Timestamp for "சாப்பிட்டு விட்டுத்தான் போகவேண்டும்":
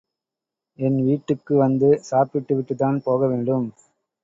2.01-3.67